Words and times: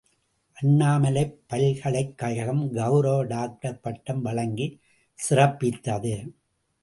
● 0.01 0.13
அண்ணாமலைப் 0.57 1.35
பல்கலைக்கழகம் 1.47 2.63
கெளரவ 2.71 3.19
டாக்டர் 3.25 3.79
பட்டம் 3.79 4.23
வழங்கிச் 4.25 4.75
சிறப்பித்தது. 5.19 6.15